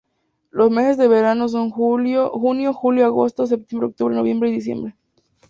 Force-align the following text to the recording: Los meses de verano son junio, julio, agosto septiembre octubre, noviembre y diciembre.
Los 0.49 0.71
meses 0.71 0.97
de 0.97 1.07
verano 1.07 1.47
son 1.47 1.69
junio, 1.69 2.31
julio, 2.31 3.05
agosto 3.05 3.45
septiembre 3.45 3.89
octubre, 3.89 4.15
noviembre 4.15 4.49
y 4.49 4.53
diciembre. 4.53 4.95